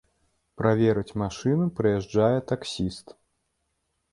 [0.61, 3.07] Праверыць машыну прыязджае таксіст.